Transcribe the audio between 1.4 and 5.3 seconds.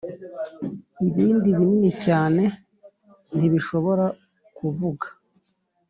binini cyane ntibishobora kuvuga.